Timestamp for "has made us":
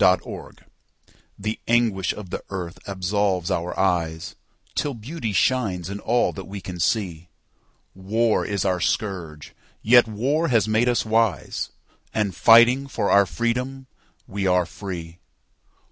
10.47-11.05